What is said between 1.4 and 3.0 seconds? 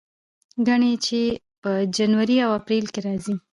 په جنوري او اپریل کې